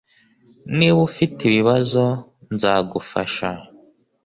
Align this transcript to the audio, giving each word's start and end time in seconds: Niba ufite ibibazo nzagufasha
Niba 0.77 0.99
ufite 1.09 1.39
ibibazo 1.45 2.03
nzagufasha 2.53 3.49